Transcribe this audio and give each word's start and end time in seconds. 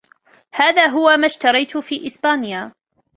هذا 0.53 0.85
هو 0.85 1.17
ما 1.17 1.25
اشتريت 1.25 1.77
في 1.77 2.07
إسبانيا. 2.07 2.73